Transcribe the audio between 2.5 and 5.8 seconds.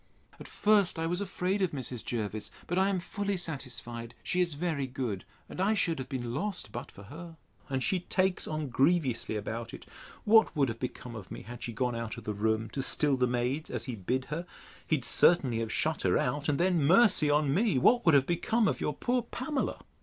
but I am fully satisfied she is very good, and I